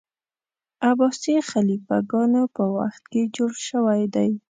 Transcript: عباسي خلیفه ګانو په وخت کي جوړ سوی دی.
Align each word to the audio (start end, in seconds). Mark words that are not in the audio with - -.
عباسي 0.89 1.35
خلیفه 1.49 1.97
ګانو 2.11 2.43
په 2.55 2.63
وخت 2.77 3.03
کي 3.11 3.21
جوړ 3.35 3.51
سوی 3.69 4.01
دی. 4.15 4.31